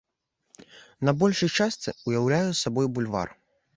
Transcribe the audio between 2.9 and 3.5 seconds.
бульвар.